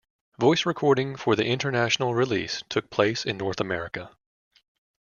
[0.39, 4.09] Voice recording for the international release took place in North America.